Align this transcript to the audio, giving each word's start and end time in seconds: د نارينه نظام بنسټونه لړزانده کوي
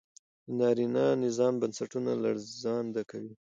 د 0.45 0.47
نارينه 0.59 1.05
نظام 1.23 1.53
بنسټونه 1.61 2.11
لړزانده 2.23 3.01
کوي 3.11 3.33